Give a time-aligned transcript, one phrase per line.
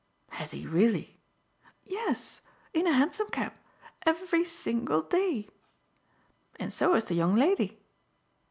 [0.29, 1.19] "Has he really?"
[1.83, 2.41] "Yes.
[2.73, 3.53] In a hansom cab.
[4.03, 5.47] Every single day.
[6.55, 7.77] And so has the young lady."